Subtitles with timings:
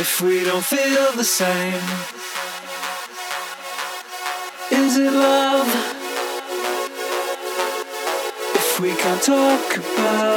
[0.00, 1.84] if we don't feel the same?
[4.72, 5.68] Is it love?
[8.54, 10.29] If we can't talk about